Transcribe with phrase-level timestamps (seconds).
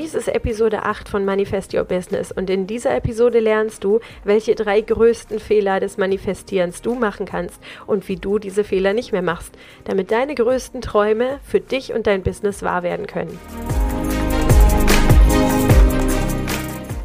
[0.00, 4.54] Dies ist Episode 8 von Manifest Your Business und in dieser Episode lernst du, welche
[4.54, 9.22] drei größten Fehler des Manifestierens du machen kannst und wie du diese Fehler nicht mehr
[9.22, 13.36] machst, damit deine größten Träume für dich und dein Business wahr werden können.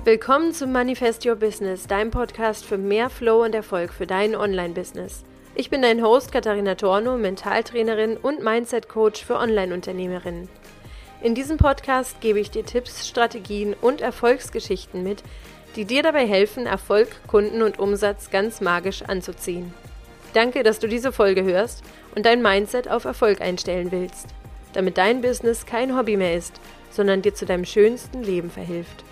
[0.04, 5.24] Willkommen zum Manifest Your Business, deinem Podcast für mehr Flow und Erfolg für dein Online-Business.
[5.56, 10.48] Ich bin dein Host Katharina Torno, Mentaltrainerin und Mindset-Coach für Online-Unternehmerinnen.
[11.24, 15.24] In diesem Podcast gebe ich dir Tipps, Strategien und Erfolgsgeschichten mit,
[15.78, 19.74] die dir dabei helfen, Erfolg, Kunden und Umsatz ganz magisch anzuziehen.
[20.34, 21.82] Danke, dass du diese Folge hörst
[22.14, 24.28] und dein Mindset auf Erfolg einstellen willst,
[24.74, 26.60] damit dein Business kein Hobby mehr ist,
[26.92, 29.06] sondern dir zu deinem schönsten Leben verhilft.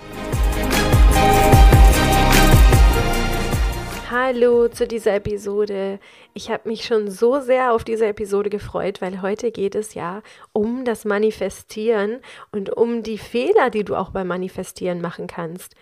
[4.11, 5.97] Hallo zu dieser Episode.
[6.33, 10.21] Ich habe mich schon so sehr auf diese Episode gefreut, weil heute geht es ja
[10.51, 12.20] um das Manifestieren
[12.51, 15.76] und um die Fehler, die du auch beim Manifestieren machen kannst.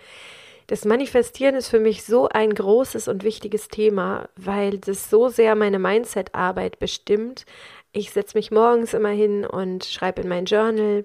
[0.68, 5.56] Das Manifestieren ist für mich so ein großes und wichtiges Thema, weil das so sehr
[5.56, 7.46] meine Mindset-Arbeit bestimmt.
[7.90, 11.04] Ich setze mich morgens immer hin und schreibe in mein Journal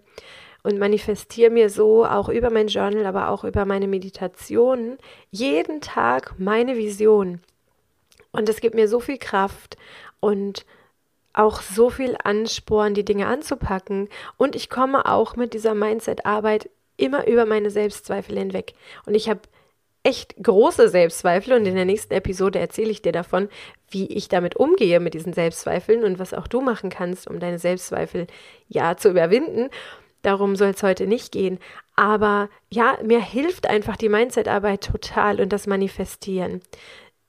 [0.65, 4.97] und manifestiere mir so auch über mein Journal, aber auch über meine Meditationen
[5.29, 7.39] jeden Tag meine Vision.
[8.31, 9.77] Und es gibt mir so viel Kraft
[10.19, 10.65] und
[11.33, 14.09] auch so viel Ansporn, die Dinge anzupacken.
[14.37, 18.73] Und ich komme auch mit dieser Mindset-Arbeit immer über meine Selbstzweifel hinweg.
[19.05, 19.41] Und ich habe
[20.01, 23.49] echt große Selbstzweifel und in der nächsten Episode erzähle ich dir davon,
[23.89, 27.59] wie ich damit umgehe mit diesen Selbstzweifeln und was auch du machen kannst, um deine
[27.59, 28.27] Selbstzweifel
[28.67, 29.69] ja zu überwinden.
[30.25, 31.59] Darum soll es heute nicht gehen.
[31.95, 36.61] Aber ja, mir hilft einfach die Mindset-Arbeit total und das Manifestieren.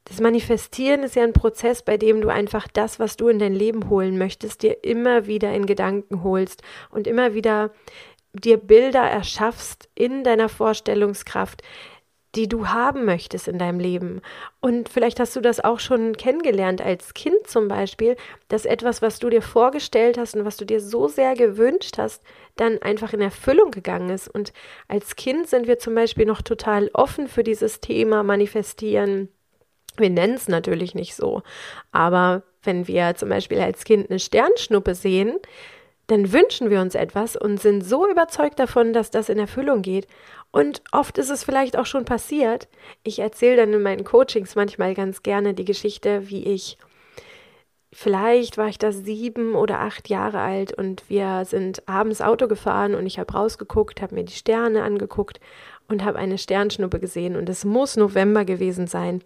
[0.04, 3.54] Das Manifestieren ist ja ein Prozess, bei dem du einfach das, was du in dein
[3.54, 7.70] Leben holen möchtest, dir immer wieder in Gedanken holst und immer wieder
[8.32, 11.62] dir Bilder erschaffst in deiner Vorstellungskraft,
[12.36, 14.20] die du haben möchtest in deinem Leben.
[14.60, 18.16] Und vielleicht hast du das auch schon kennengelernt als Kind zum Beispiel,
[18.48, 22.22] dass etwas, was du dir vorgestellt hast und was du dir so sehr gewünscht hast,
[22.56, 24.28] dann einfach in Erfüllung gegangen ist.
[24.28, 24.52] Und
[24.88, 29.28] als Kind sind wir zum Beispiel noch total offen für dieses Thema Manifestieren.
[29.96, 31.42] Wir nennen es natürlich nicht so,
[31.90, 35.38] aber wenn wir zum Beispiel als Kind eine Sternschnuppe sehen,
[36.08, 40.06] dann wünschen wir uns etwas und sind so überzeugt davon, dass das in Erfüllung geht.
[40.52, 42.68] Und oft ist es vielleicht auch schon passiert.
[43.02, 46.78] Ich erzähle dann in meinen Coachings manchmal ganz gerne die Geschichte, wie ich
[47.96, 52.94] vielleicht war ich da sieben oder acht Jahre alt und wir sind abends Auto gefahren
[52.94, 55.40] und ich habe rausgeguckt, habe mir die Sterne angeguckt
[55.88, 59.22] und habe eine Sternschnuppe gesehen und es muss November gewesen sein.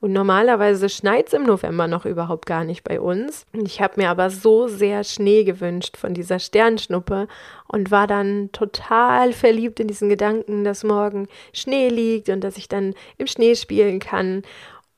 [0.00, 3.46] Und normalerweise schneit es im November noch überhaupt gar nicht bei uns.
[3.54, 7.26] Ich habe mir aber so sehr Schnee gewünscht von dieser Sternschnuppe
[7.68, 12.68] und war dann total verliebt in diesen Gedanken, dass morgen Schnee liegt und dass ich
[12.68, 14.42] dann im Schnee spielen kann.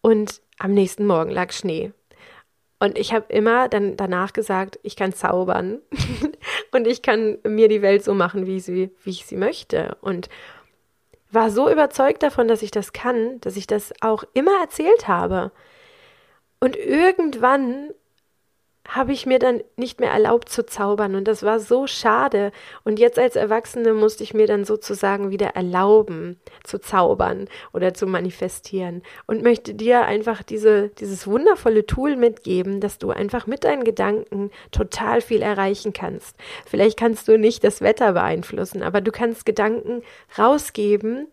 [0.01, 1.93] Und am nächsten Morgen lag Schnee.
[2.83, 5.79] Und ich habe immer dann danach gesagt, ich kann zaubern
[6.73, 9.97] und ich kann mir die Welt so machen, wie, sie, wie ich sie möchte.
[10.01, 10.29] Und
[11.31, 15.53] war so überzeugt davon, dass ich das kann, dass ich das auch immer erzählt habe.
[16.59, 17.91] Und irgendwann
[18.89, 22.51] habe ich mir dann nicht mehr erlaubt zu zaubern und das war so schade.
[22.85, 28.07] Und jetzt als Erwachsene musste ich mir dann sozusagen wieder erlauben zu zaubern oder zu
[28.07, 33.85] manifestieren und möchte dir einfach diese, dieses wundervolle Tool mitgeben, dass du einfach mit deinen
[33.85, 36.37] Gedanken total viel erreichen kannst.
[36.67, 40.03] Vielleicht kannst du nicht das Wetter beeinflussen, aber du kannst Gedanken
[40.37, 41.29] rausgeben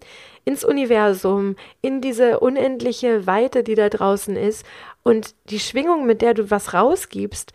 [0.46, 4.66] ins Universum, in diese unendliche Weite, die da draußen ist
[5.04, 7.54] und die Schwingung, mit der du was rausgibst,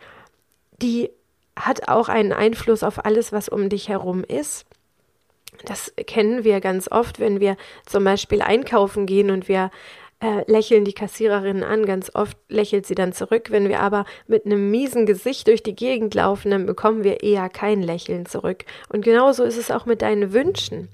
[0.81, 1.09] die
[1.55, 4.65] hat auch einen Einfluss auf alles, was um dich herum ist.
[5.63, 9.71] Das kennen wir ganz oft, wenn wir zum Beispiel einkaufen gehen und wir
[10.19, 11.85] äh, lächeln die Kassiererinnen an.
[11.85, 13.51] Ganz oft lächelt sie dann zurück.
[13.51, 17.49] Wenn wir aber mit einem miesen Gesicht durch die Gegend laufen, dann bekommen wir eher
[17.49, 18.65] kein Lächeln zurück.
[18.89, 20.89] Und genauso ist es auch mit deinen Wünschen.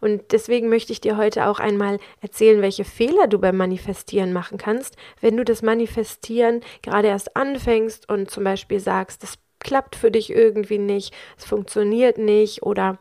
[0.00, 4.58] Und deswegen möchte ich dir heute auch einmal erzählen, welche Fehler du beim Manifestieren machen
[4.58, 10.10] kannst, wenn du das Manifestieren gerade erst anfängst und zum Beispiel sagst, das klappt für
[10.10, 12.98] dich irgendwie nicht, es funktioniert nicht oder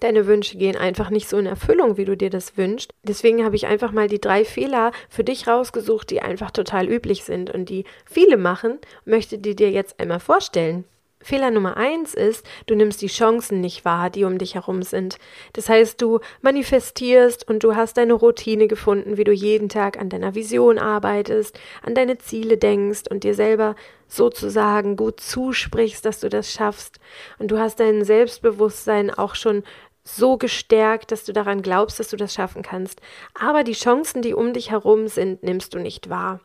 [0.00, 2.92] Deine Wünsche gehen einfach nicht so in Erfüllung, wie du dir das wünschst.
[3.02, 7.24] Deswegen habe ich einfach mal die drei Fehler für dich rausgesucht, die einfach total üblich
[7.24, 10.84] sind und die viele machen, möchte die dir jetzt einmal vorstellen.
[11.20, 15.18] Fehler Nummer eins ist, du nimmst die Chancen nicht wahr, die um dich herum sind.
[15.52, 20.10] Das heißt, du manifestierst und du hast deine Routine gefunden, wie du jeden Tag an
[20.10, 23.74] deiner Vision arbeitest, an deine Ziele denkst und dir selber
[24.06, 27.00] sozusagen gut zusprichst, dass du das schaffst.
[27.38, 29.64] Und du hast dein Selbstbewusstsein auch schon
[30.08, 33.00] so gestärkt, dass du daran glaubst, dass du das schaffen kannst.
[33.38, 36.40] Aber die Chancen, die um dich herum sind, nimmst du nicht wahr.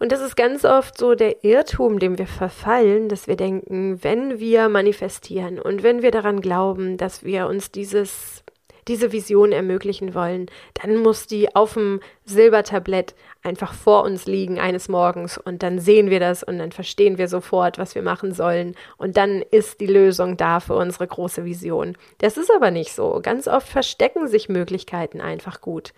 [0.00, 4.38] Und das ist ganz oft so der Irrtum, dem wir verfallen, dass wir denken, wenn
[4.38, 8.44] wir manifestieren und wenn wir daran glauben, dass wir uns dieses
[8.88, 14.88] diese Vision ermöglichen wollen, dann muss die auf dem Silbertablett einfach vor uns liegen eines
[14.88, 18.74] Morgens und dann sehen wir das und dann verstehen wir sofort, was wir machen sollen
[18.96, 21.96] und dann ist die Lösung da für unsere große Vision.
[22.18, 23.20] Das ist aber nicht so.
[23.22, 25.92] Ganz oft verstecken sich Möglichkeiten einfach gut.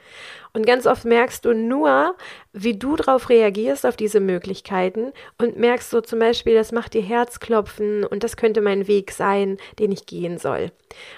[0.53, 2.17] Und ganz oft merkst du nur,
[2.53, 7.03] wie du darauf reagierst auf diese Möglichkeiten und merkst so zum Beispiel, das macht dir
[7.03, 10.73] Herzklopfen und das könnte mein Weg sein, den ich gehen soll.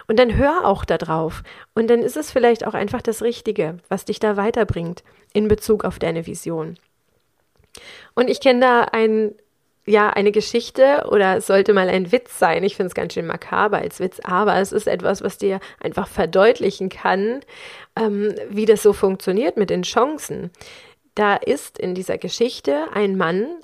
[0.07, 1.43] Und dann hör auch darauf
[1.75, 5.02] und dann ist es vielleicht auch einfach das Richtige, was dich da weiterbringt
[5.33, 6.79] in Bezug auf deine Vision.
[8.15, 9.35] Und ich kenne da ein
[9.85, 12.63] ja, eine Geschichte oder es sollte mal ein Witz sein.
[12.63, 16.07] Ich finde es ganz schön makaber als Witz, aber es ist etwas, was dir einfach
[16.07, 17.41] verdeutlichen kann,
[17.97, 20.51] ähm, wie das so funktioniert mit den Chancen.
[21.15, 23.57] Da ist in dieser Geschichte ein Mann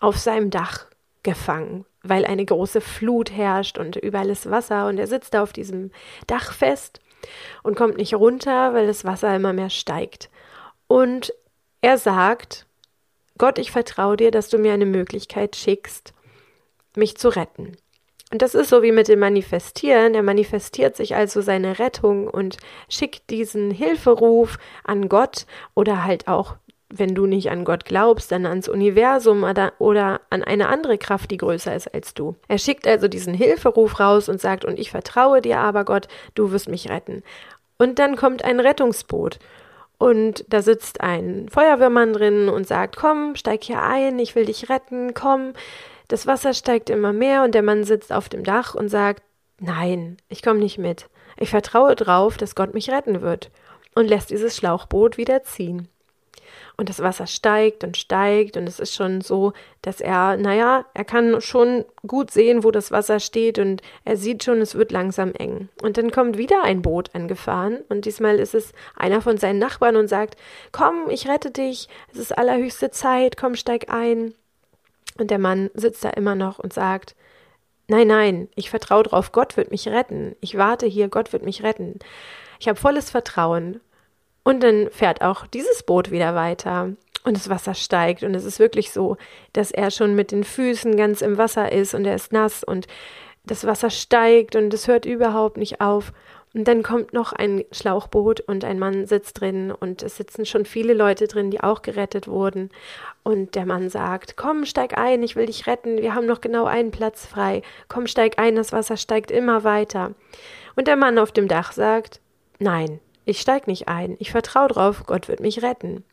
[0.00, 0.86] auf seinem Dach
[1.22, 5.52] gefangen, weil eine große Flut herrscht und überall ist Wasser und er sitzt da auf
[5.52, 5.90] diesem
[6.26, 7.00] Dach fest
[7.62, 10.30] und kommt nicht runter, weil das Wasser immer mehr steigt.
[10.86, 11.32] Und
[11.80, 12.66] er sagt,
[13.38, 16.14] Gott, ich vertraue dir, dass du mir eine Möglichkeit schickst,
[16.96, 17.76] mich zu retten.
[18.32, 20.14] Und das ist so wie mit dem Manifestieren.
[20.14, 22.56] Er manifestiert sich also seine Rettung und
[22.88, 26.56] schickt diesen Hilferuf an Gott oder halt auch,
[26.88, 31.30] wenn du nicht an Gott glaubst, dann ans Universum oder, oder an eine andere Kraft,
[31.30, 32.34] die größer ist als du.
[32.48, 36.50] Er schickt also diesen Hilferuf raus und sagt, und ich vertraue dir aber Gott, du
[36.50, 37.22] wirst mich retten.
[37.78, 39.38] Und dann kommt ein Rettungsboot
[39.98, 44.68] und da sitzt ein Feuerwehrmann drin und sagt, komm, steig hier ein, ich will dich
[44.68, 45.52] retten, komm.
[46.08, 49.22] Das Wasser steigt immer mehr und der Mann sitzt auf dem Dach und sagt,
[49.58, 51.08] nein, ich komme nicht mit.
[51.38, 53.50] Ich vertraue drauf, dass Gott mich retten wird
[53.94, 55.88] und lässt dieses Schlauchboot wieder ziehen
[56.76, 61.04] und das Wasser steigt und steigt und es ist schon so, dass er, naja, er
[61.04, 65.32] kann schon gut sehen, wo das Wasser steht und er sieht schon, es wird langsam
[65.32, 65.68] eng.
[65.82, 69.96] Und dann kommt wieder ein Boot angefahren und diesmal ist es einer von seinen Nachbarn
[69.96, 70.36] und sagt,
[70.72, 74.34] komm, ich rette dich, es ist allerhöchste Zeit, komm, steig ein.
[75.18, 77.14] Und der Mann sitzt da immer noch und sagt,
[77.88, 80.34] Nein, nein, ich vertraue drauf, Gott wird mich retten.
[80.40, 82.00] Ich warte hier, Gott wird mich retten.
[82.58, 83.80] Ich habe volles Vertrauen.
[84.46, 86.92] Und dann fährt auch dieses Boot wieder weiter
[87.24, 89.16] und das Wasser steigt und es ist wirklich so,
[89.52, 92.86] dass er schon mit den Füßen ganz im Wasser ist und er ist nass und
[93.42, 96.12] das Wasser steigt und es hört überhaupt nicht auf.
[96.54, 100.64] Und dann kommt noch ein Schlauchboot und ein Mann sitzt drin und es sitzen schon
[100.64, 102.70] viele Leute drin, die auch gerettet wurden.
[103.24, 106.66] Und der Mann sagt, komm, steig ein, ich will dich retten, wir haben noch genau
[106.66, 107.62] einen Platz frei.
[107.88, 110.12] Komm, steig ein, das Wasser steigt immer weiter.
[110.76, 112.20] Und der Mann auf dem Dach sagt,
[112.60, 114.16] nein, ich steig nicht ein.
[114.18, 116.04] Ich vertraue drauf, Gott wird mich retten.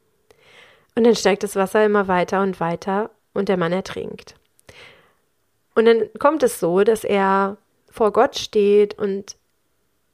[0.96, 4.36] Und dann steigt das Wasser immer weiter und weiter und der Mann ertrinkt.
[5.76, 7.58] Und dann kommt es so, dass er
[7.90, 9.38] vor Gott steht und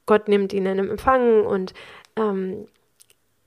[0.05, 1.73] Gott nimmt ihn in Empfang und
[2.15, 2.67] ähm,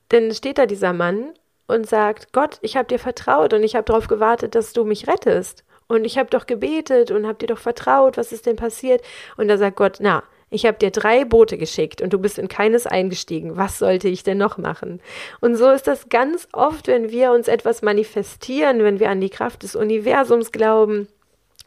[0.09, 1.33] dann steht da dieser Mann
[1.67, 5.07] und sagt, Gott, ich habe dir vertraut und ich habe darauf gewartet, dass du mich
[5.07, 5.63] rettest.
[5.87, 9.03] Und ich habe doch gebetet und habe dir doch vertraut, was ist denn passiert?
[9.37, 12.47] Und da sagt Gott, na, ich habe dir drei Boote geschickt und du bist in
[12.47, 13.57] keines eingestiegen.
[13.57, 15.01] Was sollte ich denn noch machen?
[15.41, 19.29] Und so ist das ganz oft, wenn wir uns etwas manifestieren, wenn wir an die
[19.29, 21.07] Kraft des Universums glauben,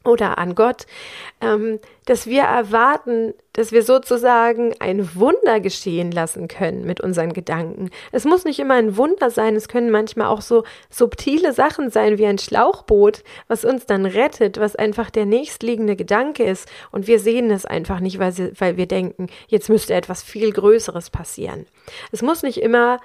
[0.07, 0.87] oder an Gott,
[1.41, 7.91] ähm, dass wir erwarten, dass wir sozusagen ein Wunder geschehen lassen können mit unseren Gedanken.
[8.13, 12.19] Es muss nicht immer ein Wunder sein, es können manchmal auch so subtile Sachen sein
[12.19, 17.19] wie ein Schlauchboot, was uns dann rettet, was einfach der nächstliegende Gedanke ist und wir
[17.19, 21.67] sehen es einfach nicht, weil, sie, weil wir denken, jetzt müsste etwas viel Größeres passieren.
[22.13, 23.01] Es muss nicht immer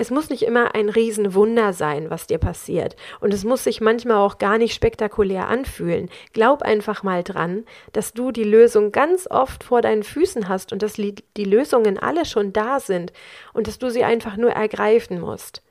[0.00, 2.96] es muss nicht immer ein Riesenwunder sein, was dir passiert.
[3.20, 6.08] Und es muss sich manchmal auch gar nicht spektakulär anfühlen.
[6.32, 10.80] Glaub einfach mal dran, dass du die Lösung ganz oft vor deinen Füßen hast und
[10.80, 13.12] dass die Lösungen alle schon da sind
[13.52, 15.62] und dass du sie einfach nur ergreifen musst.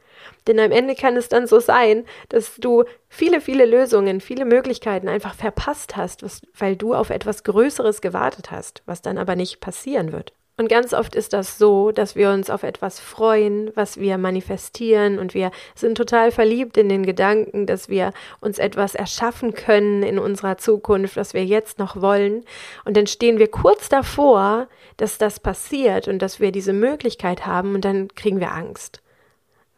[0.45, 5.07] Denn am Ende kann es dann so sein, dass du viele, viele Lösungen, viele Möglichkeiten
[5.07, 9.59] einfach verpasst hast, was, weil du auf etwas Größeres gewartet hast, was dann aber nicht
[9.59, 10.33] passieren wird.
[10.59, 15.17] Und ganz oft ist das so, dass wir uns auf etwas freuen, was wir manifestieren.
[15.17, 18.11] Und wir sind total verliebt in den Gedanken, dass wir
[18.41, 22.43] uns etwas erschaffen können in unserer Zukunft, was wir jetzt noch wollen.
[22.83, 27.73] Und dann stehen wir kurz davor, dass das passiert und dass wir diese Möglichkeit haben.
[27.73, 29.01] Und dann kriegen wir Angst,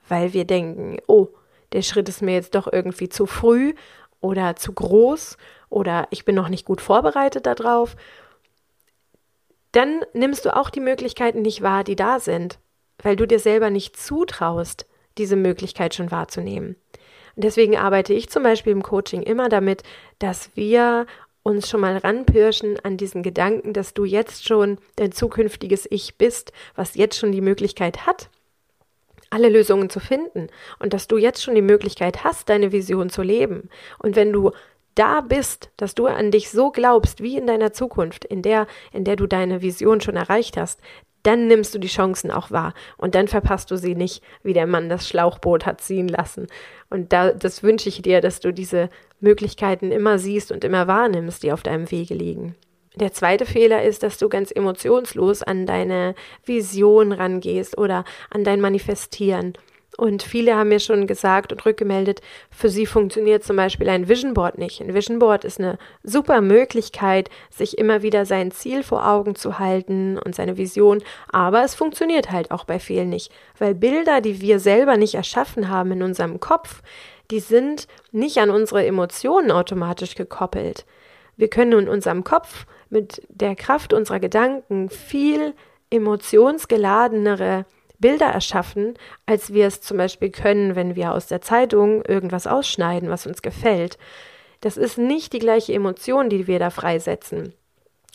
[0.07, 1.27] weil wir denken, oh,
[1.73, 3.75] der Schritt ist mir jetzt doch irgendwie zu früh
[4.19, 5.37] oder zu groß
[5.69, 7.95] oder ich bin noch nicht gut vorbereitet darauf
[9.71, 12.59] dann nimmst du auch die Möglichkeiten nicht wahr, die da sind,
[13.01, 14.85] weil du dir selber nicht zutraust,
[15.17, 16.75] diese Möglichkeit schon wahrzunehmen.
[17.35, 19.83] Und deswegen arbeite ich zum Beispiel im Coaching immer damit,
[20.19, 21.05] dass wir
[21.43, 26.51] uns schon mal ranpirschen an diesen Gedanken, dass du jetzt schon dein zukünftiges Ich bist,
[26.75, 28.29] was jetzt schon die Möglichkeit hat,
[29.29, 30.47] alle Lösungen zu finden
[30.79, 33.69] und dass du jetzt schon die Möglichkeit hast, deine Vision zu leben.
[33.97, 34.51] Und wenn du
[34.95, 39.03] da bist, dass du an dich so glaubst wie in deiner Zukunft, in der, in
[39.03, 40.79] der du deine Vision schon erreicht hast,
[41.23, 44.67] dann nimmst du die Chancen auch wahr und dann verpasst du sie nicht, wie der
[44.67, 46.47] Mann das Schlauchboot hat ziehen lassen.
[46.89, 51.43] Und da, das wünsche ich dir, dass du diese Möglichkeiten immer siehst und immer wahrnimmst,
[51.43, 52.55] die auf deinem Wege liegen.
[52.95, 58.59] Der zweite Fehler ist, dass du ganz emotionslos an deine Vision rangehst oder an dein
[58.59, 59.53] Manifestieren
[60.01, 64.33] und viele haben mir schon gesagt und rückgemeldet, für sie funktioniert zum Beispiel ein Vision
[64.33, 64.81] Board nicht.
[64.81, 69.59] Ein Vision Board ist eine super Möglichkeit, sich immer wieder sein Ziel vor Augen zu
[69.59, 74.41] halten und seine Vision, aber es funktioniert halt auch bei vielen nicht, weil Bilder, die
[74.41, 76.81] wir selber nicht erschaffen haben in unserem Kopf,
[77.29, 80.87] die sind nicht an unsere Emotionen automatisch gekoppelt.
[81.37, 85.53] Wir können in unserem Kopf mit der Kraft unserer Gedanken viel
[85.91, 87.65] emotionsgeladenere
[88.01, 93.09] Bilder erschaffen, als wir es zum Beispiel können, wenn wir aus der Zeitung irgendwas ausschneiden,
[93.09, 93.97] was uns gefällt.
[94.59, 97.53] Das ist nicht die gleiche Emotion, die wir da freisetzen.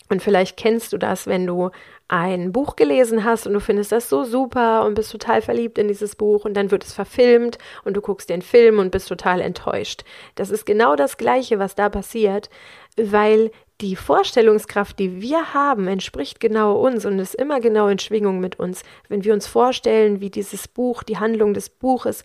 [0.09, 1.71] Und vielleicht kennst du das, wenn du
[2.07, 5.87] ein Buch gelesen hast und du findest das so super und bist total verliebt in
[5.87, 9.41] dieses Buch und dann wird es verfilmt und du guckst den Film und bist total
[9.41, 10.03] enttäuscht.
[10.35, 12.49] Das ist genau das Gleiche, was da passiert,
[12.95, 18.39] weil die Vorstellungskraft, die wir haben, entspricht genau uns und ist immer genau in Schwingung
[18.39, 18.83] mit uns.
[19.07, 22.23] Wenn wir uns vorstellen, wie dieses Buch, die Handlung des Buches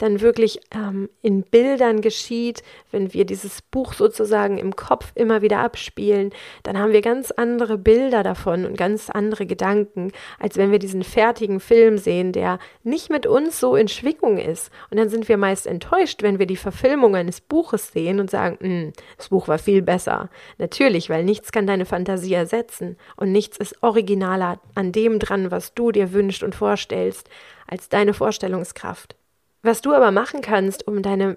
[0.00, 5.58] dann wirklich ähm, in Bildern geschieht, wenn wir dieses Buch sozusagen im Kopf immer wieder
[5.58, 6.30] abspielen,
[6.62, 11.04] dann haben wir ganz andere Bilder davon und ganz andere Gedanken, als wenn wir diesen
[11.04, 14.70] fertigen Film sehen, der nicht mit uns so in Schwingung ist.
[14.90, 18.56] Und dann sind wir meist enttäuscht, wenn wir die Verfilmung eines Buches sehen und sagen,
[18.60, 20.30] hm, das Buch war viel besser.
[20.56, 25.74] Natürlich, weil nichts kann deine Fantasie ersetzen und nichts ist originaler an dem dran, was
[25.74, 27.28] du dir wünschst und vorstellst,
[27.66, 29.19] als deine Vorstellungskraft.
[29.62, 31.36] Was du aber machen kannst, um deine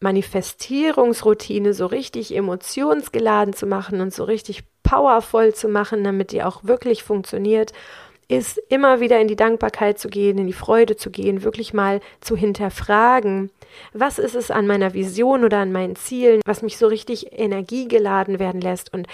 [0.00, 6.64] Manifestierungsroutine so richtig emotionsgeladen zu machen und so richtig powervoll zu machen, damit die auch
[6.64, 7.72] wirklich funktioniert,
[8.28, 12.00] ist immer wieder in die Dankbarkeit zu gehen, in die Freude zu gehen, wirklich mal
[12.20, 13.50] zu hinterfragen,
[13.92, 18.38] was ist es an meiner Vision oder an meinen Zielen, was mich so richtig energiegeladen
[18.38, 19.06] werden lässt und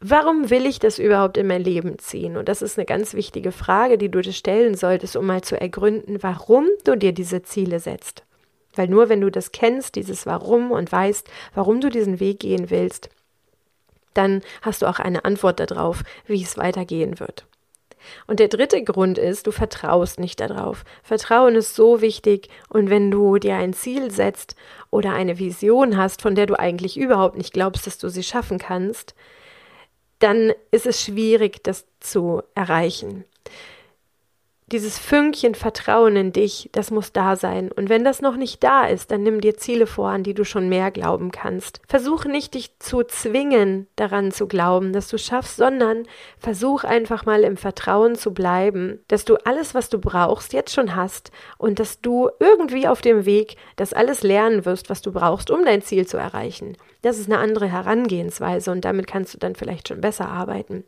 [0.00, 2.36] Warum will ich das überhaupt in mein Leben ziehen?
[2.36, 5.60] Und das ist eine ganz wichtige Frage, die du dir stellen solltest, um mal zu
[5.60, 8.22] ergründen, warum du dir diese Ziele setzt.
[8.74, 12.70] Weil nur wenn du das kennst, dieses Warum und weißt, warum du diesen Weg gehen
[12.70, 13.10] willst,
[14.14, 17.46] dann hast du auch eine Antwort darauf, wie es weitergehen wird.
[18.28, 20.84] Und der dritte Grund ist, du vertraust nicht darauf.
[21.02, 24.54] Vertrauen ist so wichtig und wenn du dir ein Ziel setzt
[24.90, 28.58] oder eine Vision hast, von der du eigentlich überhaupt nicht glaubst, dass du sie schaffen
[28.58, 29.16] kannst,
[30.18, 33.24] dann ist es schwierig, das zu erreichen
[34.72, 37.72] dieses Fünkchen Vertrauen in dich, das muss da sein.
[37.72, 40.44] Und wenn das noch nicht da ist, dann nimm dir Ziele vor, an die du
[40.44, 41.80] schon mehr glauben kannst.
[41.88, 46.04] Versuch nicht, dich zu zwingen, daran zu glauben, dass du schaffst, sondern
[46.38, 50.94] versuch einfach mal im Vertrauen zu bleiben, dass du alles, was du brauchst, jetzt schon
[50.94, 55.50] hast und dass du irgendwie auf dem Weg das alles lernen wirst, was du brauchst,
[55.50, 56.76] um dein Ziel zu erreichen.
[57.02, 60.84] Das ist eine andere Herangehensweise und damit kannst du dann vielleicht schon besser arbeiten.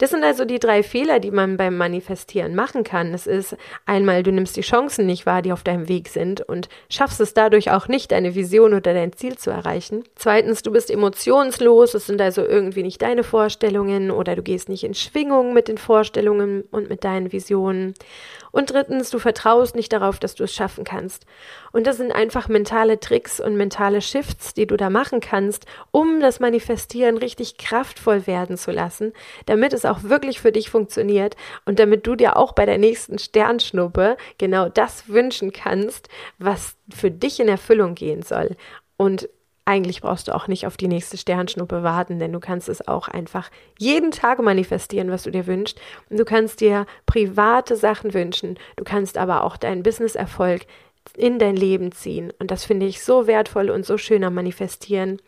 [0.00, 3.12] Das sind also die drei Fehler, die man beim Manifestieren machen kann.
[3.12, 3.54] Es ist
[3.84, 7.34] einmal, du nimmst die Chancen nicht wahr, die auf deinem Weg sind und schaffst es
[7.34, 10.04] dadurch auch nicht, deine Vision oder dein Ziel zu erreichen.
[10.14, 14.84] Zweitens, du bist emotionslos, es sind also irgendwie nicht deine Vorstellungen oder du gehst nicht
[14.84, 17.92] in Schwingung mit den Vorstellungen und mit deinen Visionen.
[18.52, 21.26] Und drittens, du vertraust nicht darauf, dass du es schaffen kannst.
[21.72, 26.20] Und das sind einfach mentale Tricks und mentale Shifts, die du da machen kannst, um
[26.20, 29.12] das Manifestieren richtig kraftvoll werden zu lassen,
[29.46, 33.18] damit es auch wirklich für dich funktioniert und damit du dir auch bei der nächsten
[33.18, 38.56] Sternschnuppe genau das wünschen kannst, was für dich in Erfüllung gehen soll.
[38.96, 39.28] Und
[39.70, 43.06] eigentlich brauchst du auch nicht auf die nächste Sternschnuppe warten, denn du kannst es auch
[43.06, 45.80] einfach jeden Tag manifestieren, was du dir wünschst.
[46.08, 48.58] Und du kannst dir private Sachen wünschen.
[48.74, 50.62] Du kannst aber auch deinen Businesserfolg
[51.16, 52.32] in dein Leben ziehen.
[52.40, 55.22] Und das finde ich so wertvoll und so schön am Manifestieren.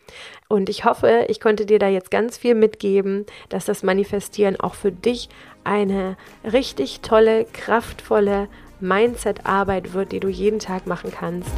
[0.49, 4.75] Und ich hoffe, ich konnte dir da jetzt ganz viel mitgeben, dass das Manifestieren auch
[4.75, 5.29] für dich
[5.63, 8.49] eine richtig tolle, kraftvolle
[8.81, 11.51] Mindset-Arbeit wird, die du jeden Tag machen kannst.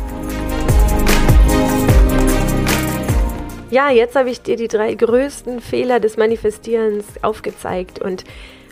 [3.70, 8.24] Ja, jetzt habe ich dir die drei größten Fehler des Manifestierens aufgezeigt und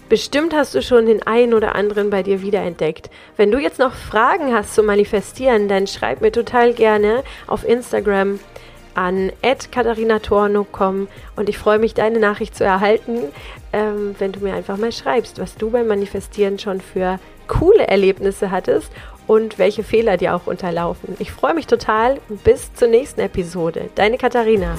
[0.10, 3.10] Bestimmt hast du schon den einen oder anderen bei dir wiederentdeckt.
[3.36, 8.40] Wenn du jetzt noch Fragen hast zum Manifestieren, dann schreib mir total gerne auf Instagram
[8.94, 9.32] an
[9.72, 13.32] katharinatorno.com und ich freue mich, deine Nachricht zu erhalten,
[13.72, 18.52] ähm, wenn du mir einfach mal schreibst, was du beim Manifestieren schon für coole Erlebnisse
[18.52, 18.92] hattest
[19.28, 21.16] und welche Fehler dir auch unterlaufen.
[21.20, 22.20] Ich freue mich total.
[22.44, 23.90] Bis zur nächsten Episode.
[23.96, 24.76] Deine Katharina.